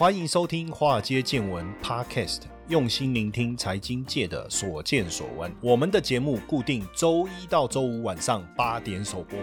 [0.00, 5.54] 欢迎收听《华尔街见闻》Podcast，用心聆听财经界的所见所闻。
[5.60, 9.38] 我们的节目固定周一到周五晚上八点首播。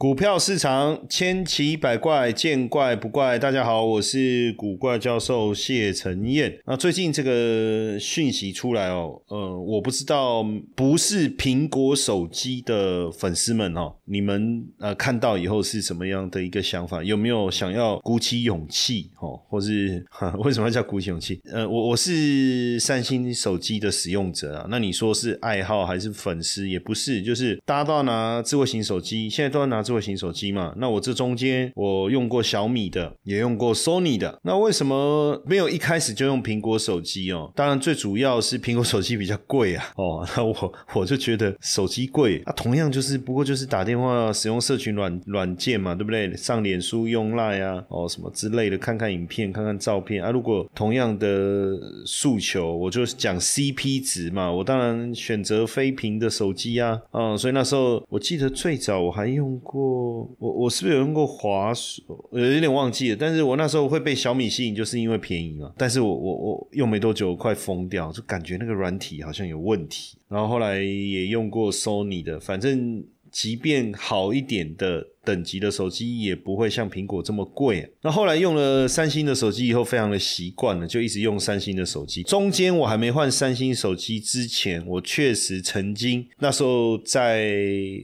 [0.00, 3.38] 股票市场千奇百怪，见怪不怪。
[3.38, 6.58] 大家好，我是古怪教授谢承彦。
[6.64, 10.42] 那最近这个讯息出来哦，呃，我不知道
[10.74, 17.04] 不是苹果手机的粉丝们哦，你们呃看到以后是什么样的一个想法？
[17.04, 20.02] 有没有想要鼓起勇气哦，或是
[20.42, 21.38] 为什么要叫鼓起勇气？
[21.52, 26.66] 呃，我我是三星手机的使用者啊，那你说是爱好还是粉丝？
[26.66, 29.84] 也不是，就是大家都要拿智慧型手机，现在都要拿。
[29.90, 37.50] 智慧型手机嘛，那我这中间我用过小米的，也用过 Sony 的，那为什么没有一开始就用苹果手机哦？
[37.56, 46.36] 当然最主要是苹果手机比较贵啊， 哦，那我我就觉得手机贵啊，同样就是不过就是打电话使用社群软软件嘛，对不对？
[46.36, 50.30] 上脸书用 Line 啊，哦什么之类的，看看影片，看看照片啊。
[50.30, 59.79] 如果同样的诉求，我就讲 CP 值嘛，我当然选择非屏的手机啊，嗯，所以那时候我记得最早我还用过。
[59.80, 62.04] 我我我是不是有用过华硕？
[62.32, 63.16] 有点忘记了。
[63.18, 65.72] 但是我那时候会被小米吸引，就是因为便宜嘛。
[65.76, 70.16] 但是我我我用没多久，快疯掉，就感觉那个软体好像有问题。
[70.28, 75.06] 然后后来也用过 Sony 的，反正即便好一点的。
[75.22, 77.86] 等级的手机也不会像苹果这么贵。
[78.00, 82.22] 那后来用了三星的手机以后，非常的习惯了，就一直用三星的手机。
[82.22, 87.54] 中间我还没换三星手机之前，我确实曾经那时候在，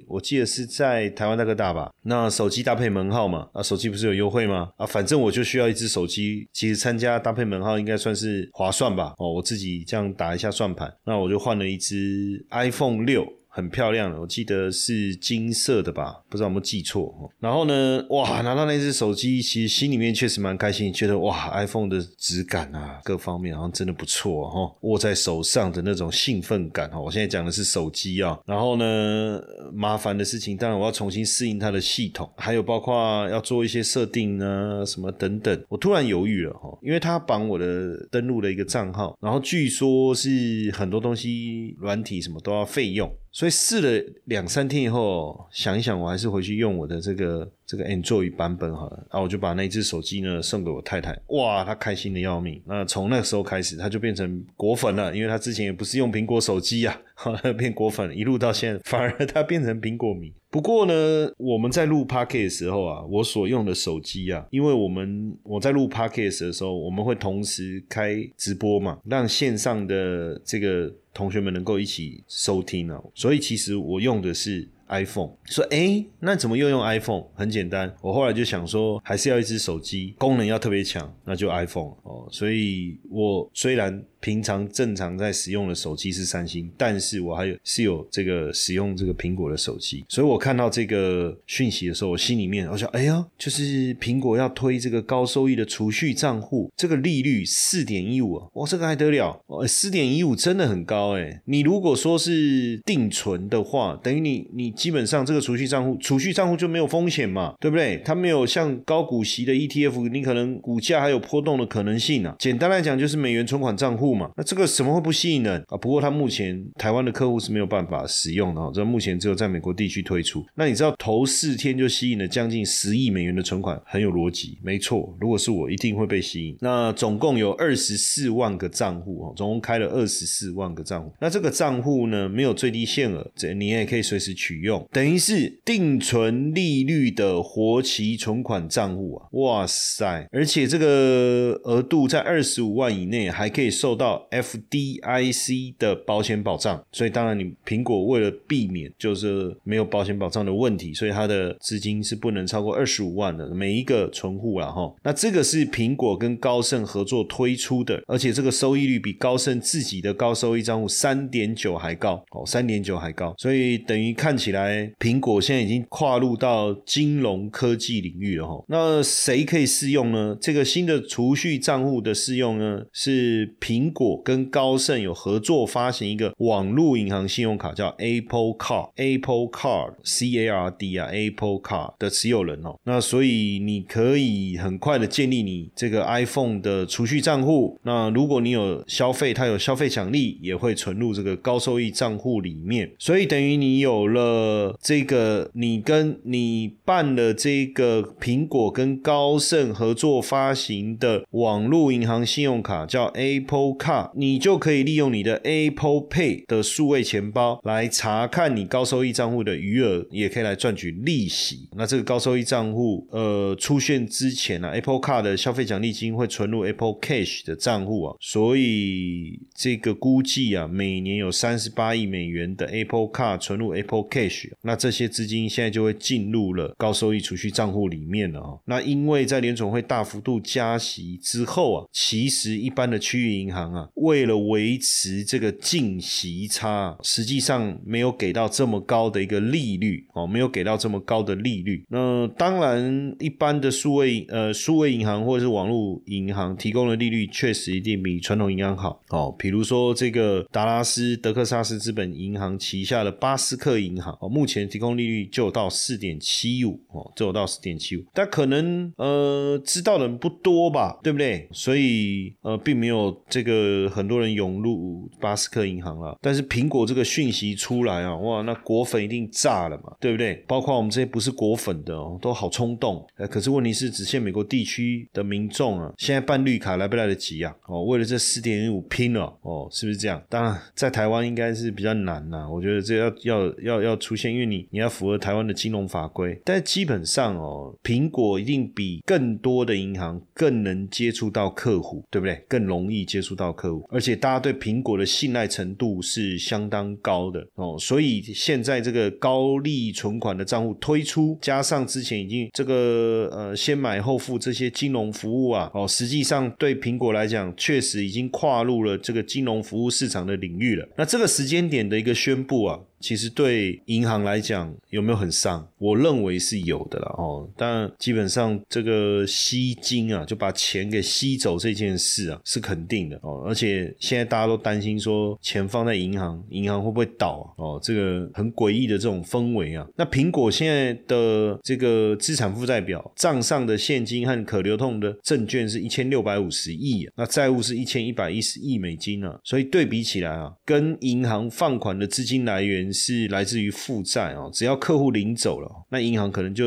[0.06, 1.90] 我记得是在台湾大哥大吧。
[2.02, 4.68] 那手机搭配门号嘛，啊，手机不是有优惠吗？
[4.76, 9.14] 啊，反正我就需要一只手机，其实参加搭配门号应该算是划算吧。
[9.16, 13.26] 哦，我自己这样打一下算盘，那我就换了一只 iPhone 六。
[13.56, 17.32] 很漂亮的，我记得是金色的吧，不知道有没有记错。
[17.40, 27.00] 然后呢，哇，拿到那只手机，其实心里面确实蛮开心，觉得哇，iPhone 的质感啊，各方面好像真的不错哈，握在手上的那种兴奋感哈。
[27.00, 28.38] 我现在讲的是手机啊。
[28.44, 29.40] 然后呢，
[29.72, 35.64] 麻烦的事情，当然我要重新适应它的系统，还有包括要做一些设定呢，什么等等。
[35.70, 43.10] 我突然犹豫了哈，因为它绑我的登录的一个账号，然后据说是很多东西软体什么都要费用。
[43.36, 47.52] 所以试了两三天以后，想一想，我还是回去用我的这个。
[47.66, 52.62] 这个 Android 版本好了，然后我就把那只手机呢送给我太太，哇，她开心的要命。
[52.64, 60.32] 那从那个时候开始，她就变成果粉了，因为她之前也不是用苹果手机呀，后 来变果粉，一路到现在，反而她变成苹果迷。
[60.48, 74.68] 不过呢，我们在录 p o c k e t 的时候啊，我所用的手机啊，因为我们我在录 p o c k e t 的时候，我们会同时开直播嘛，让线上的这个同学们能够一起收听哦，所以其实我用的是。
[74.88, 77.24] iPhone 说：“哎，那怎么又用 iPhone？
[77.34, 82.28] 很简单，我后来就想说，还是要一只手机，功能要特别强，那就 iPhone 哦。
[82.30, 84.04] 所以我虽然……
[84.18, 99.40] 平常正常在使用的手机是三星，但是我还有是有这个使用这个苹果的手机，所以我看到这个讯息的时候，我心里面我想，哎呀，就是苹果要推这个高收益的储蓄账户，这个利率四点一五啊，哇，这个还得了？
[99.46, 101.40] 哦，四点一五真的很高哎。
[101.44, 108.00] 你如果说是定存的话，等于你你基本上这个储蓄账户，储蓄账户就没有风险嘛，对不对？
[108.04, 112.36] 它没有像高股息的 ETF，你可能股价还有波动的可能性啊。
[112.38, 114.30] 简单来讲，就是美元存款账户嘛。
[114.36, 115.76] 那这个什么会不吸引人啊？
[115.76, 120.44] 不过它目前台湾的客户是没有办法使用的，这目前只有在美国地区推出。
[120.54, 125.16] 那你知道头四天就吸引了将近十亿美元的存款，很有逻辑，没错。
[125.20, 126.56] 如果是我，一定会被吸引。
[126.60, 131.12] 那总共有二十四万个账户哦，总共开了二十四万个账户。
[131.20, 139.26] 那这个账户呢，没有最低限额，这你也可以随时取，用等于是定存利率的活期存款账户啊！
[139.32, 143.96] 哇塞，而且这个额度在二十五万以内，还可以受。
[143.96, 154.94] 到 FDIC 的保险保障，所以当然你苹果为了避免就是没有保险保障的问题，所以它的资金是不能超过二十五万的每一个存户了哈。
[155.02, 168.64] 那这个是苹果跟高盛合作推出的，而且这个收益率比高盛自己的高收益账户三点九还高哦，三点九还高，所以等于看起来来苹果现在已经跨入到金融科技领域了哈。
[168.68, 170.36] 那谁可以适用呢？
[170.40, 173.96] 这个新的储蓄账户的适用呢是苹。
[173.96, 182.78] 果跟高盛有合作发行一个网络银行信用卡，叫 Apple Card，Apple Card C A R D 啊，Apple Card 的持有人哦。
[182.84, 187.78] 那所以你可以很快的建立你这个 iPhone 的储蓄账户。
[187.84, 192.90] 那如果你有消费，它有消费奖励，也会存入这个高收益账户里面。
[192.98, 211.68] 所以等于你有了呃这个，你跟你办了这个苹果跟高盛合作发行的网络银行信用卡，叫 Apple Card，你就可以利用你的 Apple Pay 的数位钱包来查看你高收益账户的余额，也可以来赚取利息。
[211.76, 228.58] 那这个高收益账户，呃，出现之前呢，Apple Card 的消费奖励金会存入 Apple Cash 的账户啊，所以这个估计啊，每年有三十八亿美元的 Apple Card 存入 Apple Cash，那这些资金现在就会进入了高收益储蓄账户里面了啊。
[228.64, 241.84] 那因为在联总会大幅度加息之后啊，其实一般的区域银行啊，为了维持这个净息差，实际上没有给到这么高的一个利率哦，没有给到这么高的利率。
[241.88, 249.34] 那当然，一般的数位呃数位银行或者是网络银行提供的利率确实一定比传统银行好哦。
[249.38, 258.04] 比如说这个达拉斯德克萨斯资本银行旗下的巴斯克银行目前提供利率就到四点七五哦，就到四点七五。
[258.12, 261.48] 但可能呃知道的人不多吧，对不对？
[261.52, 266.16] 所以呃并没有这个很多人涌入巴斯克银行了。
[266.20, 270.34] 但是苹果这个讯息出来啊，哇，那果粉一定炸了嘛，对不对？
[270.46, 273.06] 包括我们这些不是果粉的哦，都好冲动。
[273.16, 277.54] 呃，可是问题是只限美国地区的民众啊，现在办绿卡来不来得及啊？
[277.66, 280.22] 哦，为了这四点五拼了哦，是不是这样？
[280.28, 282.48] 当然，在台湾应该是比较难呐。
[282.50, 286.40] 我觉得这要要要要出现，因为你你要符合台湾的金融法规。
[286.44, 292.42] 但基本上哦，苹果一定比更多的银行更能接触到客户，对不对？
[292.48, 297.76] 更容易接触到客户，而且大家对苹果的信赖程度是相当高的哦。
[297.78, 310.88] 所以现在这个高利存款的账户推出，加上之前已经这个呃先买后付这些金融服务啊，哦，实际上对苹果来讲，确实已经跨入了这个金融服务市场的领域了。
[310.96, 312.80] 那这个时间点的一个宣布啊。
[313.00, 315.66] 其实对银行来讲有没有很伤？
[315.78, 317.48] 我认为是有的了哦。
[317.56, 323.44] 但基本上这个吸金啊，就把钱给吸走这件事啊，是肯定的哦。
[323.46, 327.62] 而且现在大家都担心说，钱放在银行，银行会不会倒啊？
[327.62, 329.86] 哦，这个很诡异的这种氛围啊。
[329.96, 339.38] 那苹果现在的这个资产负债表，账上的现金和可流通的证券是一千六百五十亿，那债务是一千一百一十亿美金啊。
[339.44, 342.85] 所以对比起来啊，跟银行放款的资金来源。
[342.92, 346.64] 是来自于负债哦，只要客户领走了，那银行可能就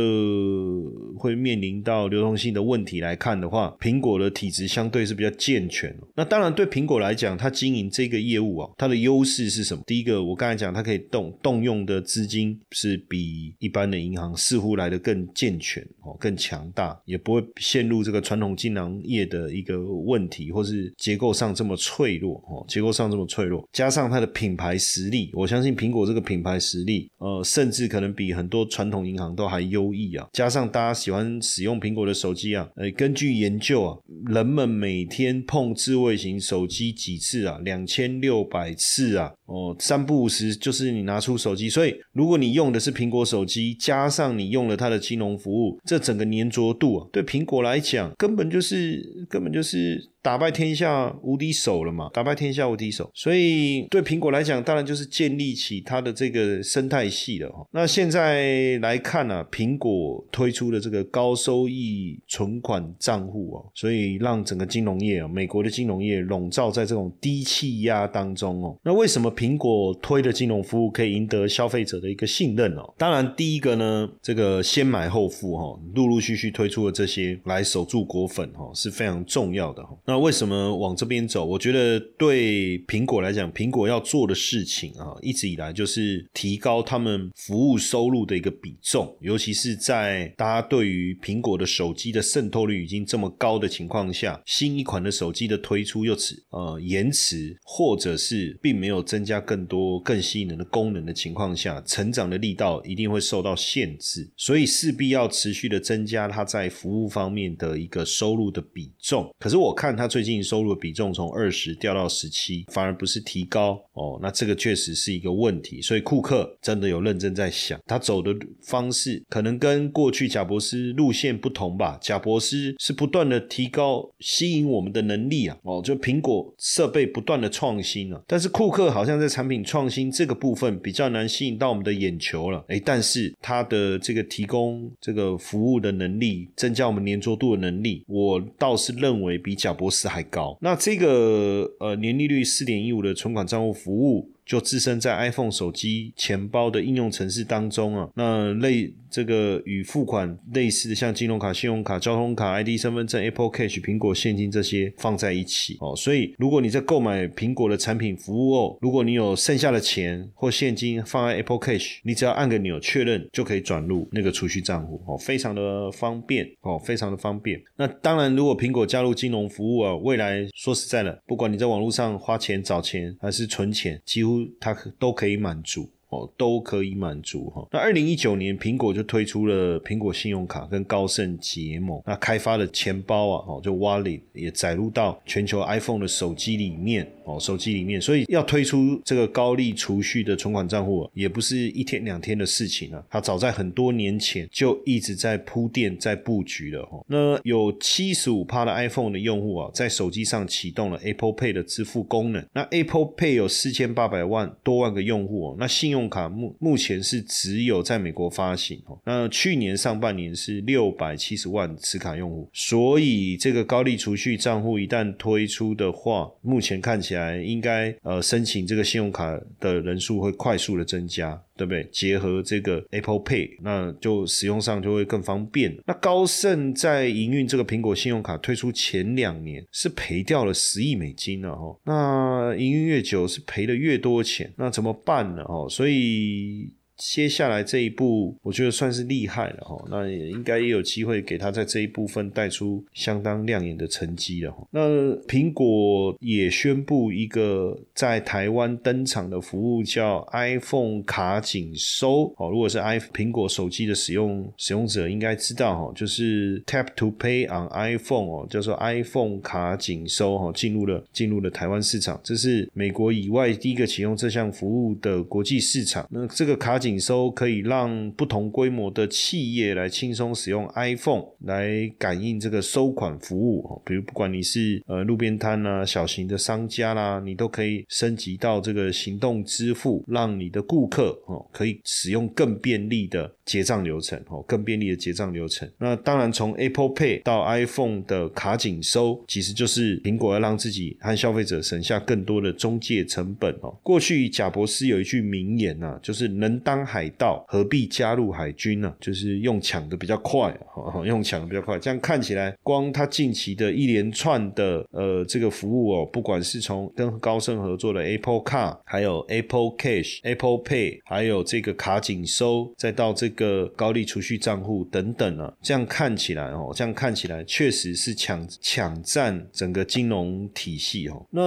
[1.17, 2.99] 会面临到流动性的问题。
[2.99, 5.95] 来看的话，苹果的体质相对是比较健全。
[6.15, 9.83] 那当然，对苹果来讲，它经营这个业务啊，它的优势是什么？
[9.85, 26.19] 第一个，我刚才讲，它可以动动用的资金是比一般的银行似乎来的更健全哦，更强大，也不会陷入这个传统金融业的一个问题，或是结构上这么脆弱哦，结构上这么脆弱，加上它的品牌实力，我相信苹果这个。
[26.29, 30.27] 品牌实力，呃，甚至可能比很多传统银行都还优异啊！
[30.31, 33.97] 加上大家喜欢使用苹果的手机啊，呃，根据研究啊，
[34.27, 37.57] 人们每天碰智慧型手机几次啊？
[37.63, 39.31] 两千六百次啊！
[39.49, 50.09] 哦，三不五时就是你拿出手机，所以如果你用的是苹果手机，加上你用了它的金融服务，这整个粘着度啊，对苹果来讲，根本就是根本就是。
[50.21, 52.09] 打败天下无敌手了嘛？
[52.13, 57.49] 打败天下无敌手，所以对苹果来讲，当然就是建立起它的这个生态系了。
[57.71, 68.77] 那现在来看呢，苹果推出的这个高收益存款账户哦，所以让整个金融业啊，美国的金融业笼罩在这种低气压当中哦。
[68.83, 72.93] 那为什么苹果推的金融服务可以赢得消费者的一个信任哦？
[72.97, 79.97] 当然，第一个呢，这个先买后付哈，陆陆续续推出的这些来守住果粉哈，是非常重要的哈。
[80.05, 81.45] 那为什么往这边走？
[81.45, 109.29] 我觉得对苹果来讲，苹果要做的事情啊，一直以来就是提高他们服务收入的一个比重，尤其是在大家对于苹果的手机的渗透率已经这么高的情况下，新一款的手机的推出又迟呃延迟，或者是并没有增加更多更吸引人的功能的情况下，成长的力道一定会受到限制，所以势必要持续的增加它在服务方面的一个收入的比重。
[109.37, 109.99] 可是我看。
[109.99, 115.81] 它最近收入的比重从二十掉到十七，反而不是提高哦，那这个确实是一个问题。
[115.81, 121.97] 所以库克真的有认真在想，他走的方式可能跟过去贾博士路线不同吧。
[122.01, 132.63] 贾博士是不断的提高吸引我们的能力啊，哦，就苹果设备不断的创新啊，但是库克好像在产品创新这个部分比较难吸引到我们的眼球了。
[132.69, 139.89] 哎，但是它的这个提供这个服务的能力，增加我们粘着度的能力，我倒是认为比贾博。
[139.91, 144.29] 士还高，那这个呃年利率四点一五的存款账户服务。
[144.49, 155.95] 就置身在 iPhone 手机钱包的应用程式当中啊，那类这个与付款类似的，像金融卡、信用卡、交通卡、ID 身份证、Apple Cash、苹果现金这些放在一起哦。
[155.95, 167.61] 所以如果你在购买苹果的产品服务哦，如果你有剩下的钱或现金放在 Apple Cash，你只要按个钮确认就可以转入那个储蓄账户哦，非常的方便哦，非常的方便。
[167.77, 175.91] 那当然，如果苹果加入金融服务啊，未来说实在的，不管你在网络上花钱找钱还是存钱，几乎乎它都可以满足。
[176.09, 177.67] 哦，都可以满足哈。
[177.71, 193.03] 那二零一九年，苹果就推出了苹果信用卡跟高盛结盟，那开发的钱包啊，哦，就 Wallet 也载入到全球 iPhone 的手机里面，哦，手机里面，所以要推出这个高利储蓄的存款账户，也不是一天两天的事情啊。
[193.09, 196.99] 它早在很多年前就一直在铺垫、在布局了哈。
[197.07, 202.43] 那有七十五趴的 iPhone 的用户啊，在手机上启动了 Apple Pay 的支付功能。
[202.53, 221.41] 那 Apple Pay 有四千八百万多万个用户哦，那信用用卡目目前是只有在美国发行哦，那去年上半年是六百七十万持卡用户，所以这个高利储蓄账户一旦推出的话，目前看起来应该呃申请这个信用卡的人数会快速的增加。
[221.59, 221.83] 对不对？
[221.91, 225.77] 结合这个 Apple Pay，那就使用上就会更方便。
[225.85, 231.77] 那高盛在营运这个苹果信用卡推出前两年是赔掉了十亿美金了哈。
[231.83, 235.43] 那营运越久是赔的越多钱，那怎么办呢？
[235.43, 236.71] 哦，所以。
[236.99, 239.81] 接下来这一步，我觉得算是厉害了哈。
[239.89, 244.67] 那也应该也有机会给他在这一部分带出相当亮眼的成绩了哈。
[244.69, 252.33] 那苹果也宣布一个在台湾登场的服务，叫 iPhone 卡紧收。
[252.37, 266.05] 哦，如果是 i 苹果手机的使用使用者应该知道哈，就是 Tap to Pay on iPhone 哦，叫做 iPhone 卡紧收哈，进入了进入了台湾市场，这是美国以外第一个启用这项服务的国际市场。
[266.11, 285.69] 那这个卡紧紧收可以让不同规模的企业来轻松使用 iPhone 来感应这个收款服务比如不管你是呃路边摊啊、小型的商家啦，你都可以升级到这个行动支付，让你的顾客哦可以使用更便利的结账流程哦，更便利的结账流程。
[285.77, 293.77] 那当然从 Apple Pay 到 iPhone 的卡紧收，其实就是苹果要让自己和消费者省下更多的中介成本哦。
[293.83, 298.93] 过去贾博士有一句名言呐，就是能当海盗何必加入海军呢？
[298.99, 300.55] 就是用抢的比较快，
[301.05, 301.77] 用抢的比较快。
[301.79, 321.25] 这样看起来，光他近期的一连串的呃这个服务哦，不管是从跟高盛合作的 Apple Car，还有 Apple Cash、Apple Pay，还有这个卡紧收，再到这个高利储蓄账户等等啊，这样看起来哦，这样看起来确实是抢抢占整个金融体系哦。
[321.31, 321.41] 那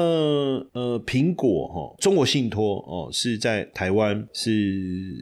[0.73, 5.22] 呃，苹果哈，中国信托哦，是在台湾是。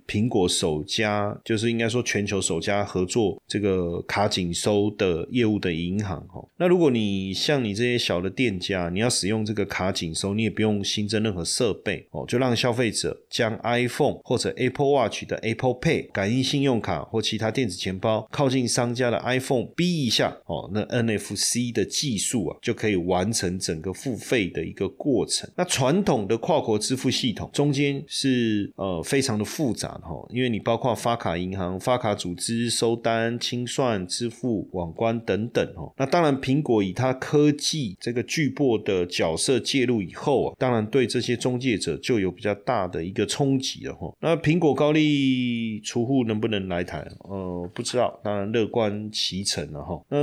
[0.11, 6.45] 苹果首家就是应该说全球首家合作这个卡紧收的业务的银行哈。
[6.57, 25.49] 那如果你像你这些小的店家，你要使用这个卡紧收，你也不用新增任何设备哦，就让消费者将 iPhone 或者 Apple Watch 的 Apple Pay 感应信用卡或其他电子钱包靠近商家的 iPhone 逼一下哦，那 NFC 的技术啊就可以完成整个付费的一个过程。
[25.55, 29.99] 那传统的跨国支付系统中间是呃非常的复杂。
[30.03, 35.91] 哦，因为你包括发卡银行、发卡组织、收单、清算、支付、网关等等哦。
[35.97, 44.13] 那当然，苹果以它科技这个巨擘的角色介入以后啊，当然对这些中介者就有比较大的一个冲击了哈。
[44.19, 47.07] 那苹果高利储户能不能来台？
[47.29, 50.01] 呃，不知道，当然乐观其成了哈。
[50.09, 50.17] 那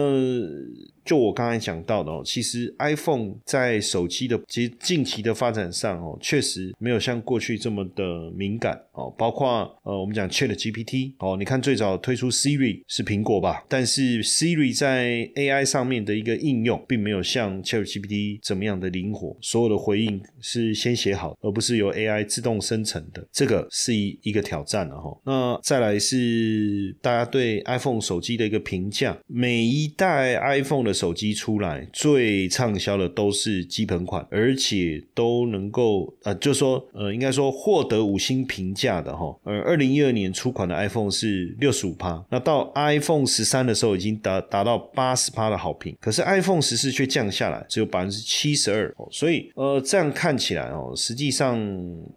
[1.05, 9.11] 就我刚才讲到的哦，其实 iPhone 在手机的其实近期的发展上哦，确实没有像过去这么的敏感哦。
[9.17, 25.19] 包括呃，我们讲 Chat GPT 哦，你看最早推出 Siri 是苹果吧，但是 Siri 在 AI 上面的一个应用，并没有像 Chat GPT 怎么样的灵活，所有的回应是先写好，而不是由 AI 自动生成的，这个是一一个挑战了哈。
[25.25, 30.99] 那再来是大家对 iPhone 手机的一个评价，每一代 iPhone 的。
[30.99, 39.33] 手机出来最畅销的都是基本款，而且都能够呃，就说呃，应该说获得五星评价的哈。
[39.49, 48.93] 呃，二零一二年出款的 iPhone 是六十五趴，那到 iPhone 十三的时候已经达达到八十趴的好评，可是 iPhone 十四却降下来，只有百分之七十二。
[49.13, 51.57] 所以呃，这样看起来哦，实际上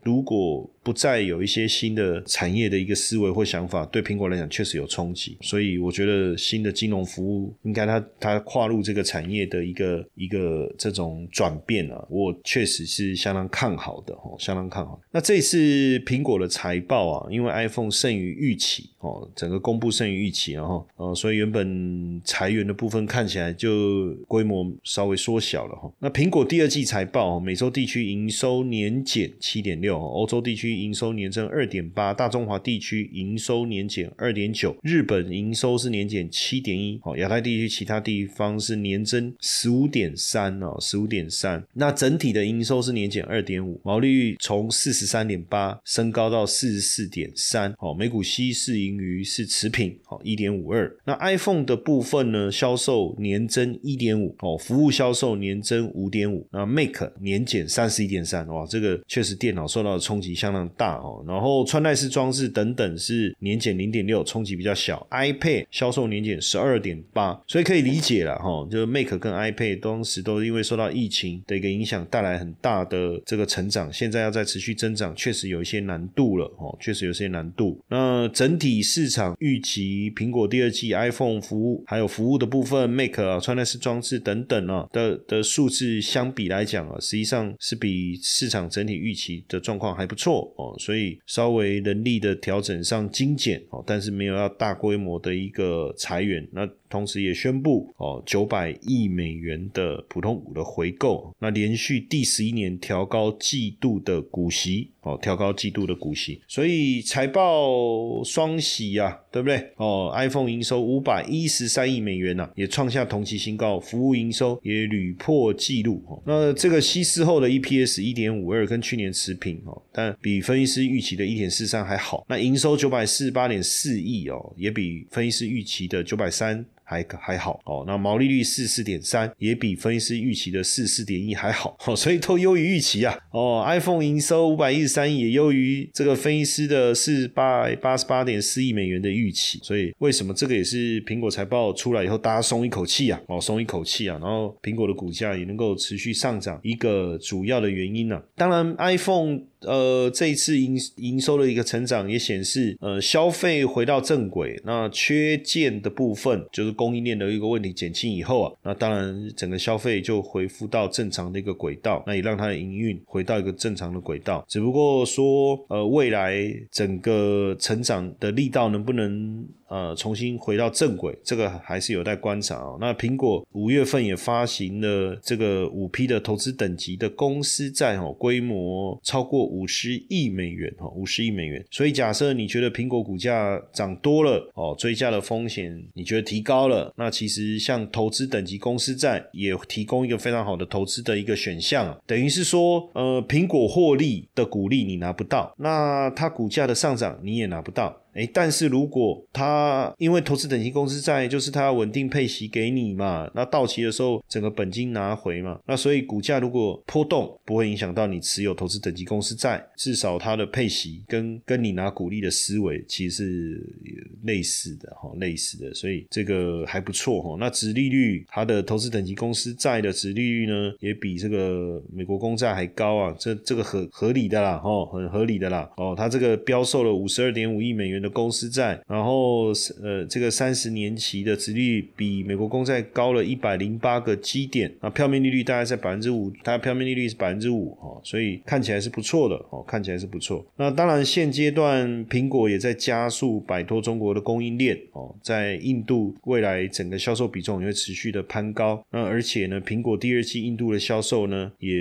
[0.01, 5.37] 如果不再有一些新的产业的一个思维或想法，对苹果来讲确实有冲击。
[5.41, 8.71] 所以我觉得新的金融服务应该它它跨。
[8.71, 14.97] 入这个产业的一个一个这种转变啊，我确实是相当看好的哦，相当看好。
[15.11, 25.91] 那这次苹果的财报啊，因为 iPhone 胜于预期哦，整个公布胜于预期，然后呃，所以原本裁员的部分看起来就规模稍微缩小了哈。
[25.99, 41.63] 那苹果第二季财报，美洲地区营收年减七点六，欧洲地区营收年增二点八，大中华地区营收年减二点九，日本营收是年减七点一，哦，亚太地区其他地方是年增十五点三哦，十五点三。
[41.73, 50.89] 那整体的营收是年减二点五，毛利率从四十三点八升高到四十四点三，哦，每股稀释盈余是持平，哦，一点五二。
[51.03, 61.23] 那 iPhone 的部分呢，销售年增一点五，哦，服务销售年增五点五，那 Make 年减三十一点三，哇，这个确实电脑受到的冲击相当大哦。
[61.27, 65.05] 然后穿戴式装置等等是年减零点六，冲击比较小。
[65.11, 77.79] iPad 销售年减十二点八，所以可以理解了哈，就是 Make 跟 iPad 当时都因为受到疫情的一个影响，带来很大的这个成长，现在要再持续增长，确实有一些难度了哦，确实有些难度。
[77.89, 96.67] 那整体市场预期苹果第二季 iPhone 服务还有服务的部分，Make 啊穿戴式装置等等啊的的数字相比来讲啊，实际上是比市场整体预期的状况还不错哦，所以稍微人力的调整上精简哦，但是没有要大规模的一个裁员那。
[96.91, 109.71] 同时也宣布哦，九百亿美元的普通股的回购，那连续第十一年调高季度的股息哦，调高季度的股息，所以财报双喜呀，对不对？
[109.75, 116.19] 哦，iPhone 营收五百一十三亿美元呐，也创下同期新高，服务营收也屡破纪录哦。
[116.25, 122.25] 那这个稀释后的 EPS 一点五二，跟去年持平哦，但比分析师预期的一点四三还好。
[122.27, 126.65] 那营收九百四十八点四亿哦，也比分析师预期的九百三。
[126.91, 133.17] 还还好哦，那毛利率四四点三，也比分析师预期的四四点一还好，哦，所以都优于预期啊。
[133.31, 139.59] 哦，iPhone 营收五百一十三亿，也优于这个分析师的四百八十八点四亿美元的预期。
[139.63, 143.21] 所以为什么这个也是苹果财报出来以后大家松一口气啊？
[143.27, 148.21] 哦，松一口气啊，然后苹果的股价也能够持续上涨，一个主要的原因呢？
[148.35, 149.43] 当然，iPhone。
[149.61, 154.59] 呃，这一次营营收的一个成长也显示，呃，消费回到正轨。
[154.65, 164.43] 那缺件的部分，就是供应链的一个问题减轻以后啊，那当然整个消费就恢复到正常的一个轨道，那也让它的营运回到一个正常的轨道。
[164.47, 166.35] 只不过说，呃，未来
[166.71, 169.45] 整个成长的力道能不能？
[169.71, 172.77] 呃，重新回到正轨，这个还是有待观察哦。
[172.81, 181.65] 那苹果五月份也发行了这个五批的投资等级的公司债，哦，规模超过五十亿美元，哈，五十亿美元。
[181.71, 197.97] 所以假设你觉得苹果股价涨多了，哦，追加的风险你觉得提高了，那其实像投资等级公司债也提供一个非常好的投资的一个选项，等于是说，呃，苹果获利的股利你拿不到，那它股价的上涨你也拿不到。
[198.13, 213.75] 哎，但是如果他因为投资等级公司债，就是他稳定配息给你嘛，那到期的时候整个本金拿回嘛，那所以股价如果波动不会影响到你持有投资等级公司债，至少它的配息跟跟你拿股利的思维其实是
[214.23, 217.37] 类似的哈，类似的，所以这个还不错哈。
[217.39, 228.00] 那殖利率，它的投资等级公司债的殖利率呢，也比这个美国公债还高啊，这这个合合理的啦，哦，很合理的啦，哦，它这个标售了五十二点五亿美元。
[228.01, 229.49] 的公司债，然后
[229.81, 240.45] 呃，这个三十年期的殖率比美国公债高了一百零八个基点，啊，票面利率大概在百分之五，它票面利率是百分之五，哦，所以看起来是不错的，哦，看起来是不错。
[240.55, 248.83] 那当然，现阶段苹果也在加速摆脱中国的供应链，哦，在印度未来整个销售比重也会持续的攀高。
[248.91, 251.71] 那而且呢，苹果第二季印度的销售呢也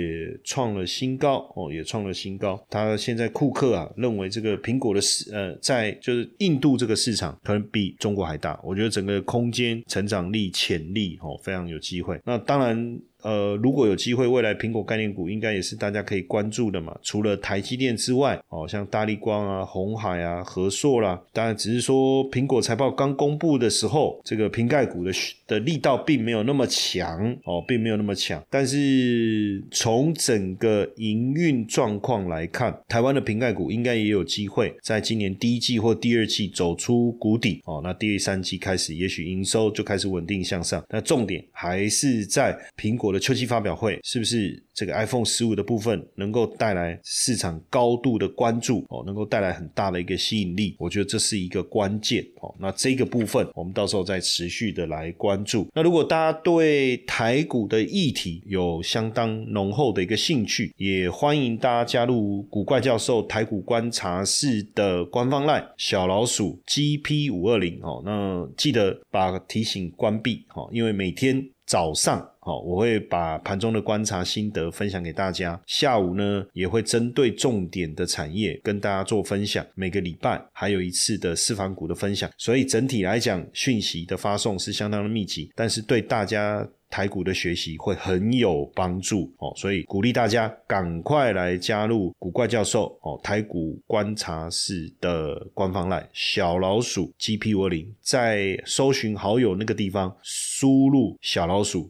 [0.43, 2.61] 创了新高，哦，也创了新高。
[2.69, 12.19] 他现在库克啊认为这个苹果的呃在就就是印度这个市场可能比中国还大，我觉得整个空间、成长力、潜力哦，非常有机会。
[12.25, 12.99] 那当然。
[13.21, 16.97] 呃，如果有机会，未来苹果概念股应该也是大家可以关注的嘛。
[17.03, 25.11] 除了台积电之外，哦，像大力光啊、红海啊、和硕啦，当然只是说苹果财报刚公布的时候，这个瓶盖股的
[25.45, 28.43] 的力道并没有那么强哦，并没有那么强。
[28.49, 37.81] 但是从整个营运状况来看，台湾的瓶盖股应该也有机会在今年第一季或第二季走出谷底哦。
[37.83, 40.83] 那第三季开始，也许营收就开始稳定向上。
[40.89, 43.10] 那重点还是在苹果。
[43.11, 50.77] 我的秋季发表会是不是这个 iPhone 十五的部分能够带来市场高度的关注哦，能够带来很大的一个吸引力？
[50.79, 52.55] 我觉得这是一个关键哦。
[52.57, 55.67] 那这个部分我们到时候再持续的来关注。
[55.75, 68.01] 那如果大家对台股的议题有相当浓厚的一个兴趣，也欢迎大家加入古怪教授台股观察室的官方 line 小老鼠 GP 五二零哦。
[68.05, 72.30] 那记得把提醒关闭哦，因为每天早上。
[72.43, 75.61] 好，我会把盘中的观察心得分享给大家。
[75.67, 79.63] 下午呢，也会针对重点的产业跟大家做分享。
[79.75, 86.67] 每个礼拜还有一次的四方股的分享，所以整体来讲，讯息的发送是相当的密集，但是对大家。
[86.91, 101.89] 台股的学习会很有帮助哦，所以鼓励大家赶快来加入古怪教授哦台股观察室的官方赖小老鼠 GP 五零，在搜寻好友那个地方输入小老鼠